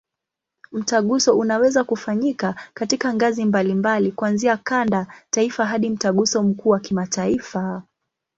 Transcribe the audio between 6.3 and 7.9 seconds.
mkuu wa kimataifa.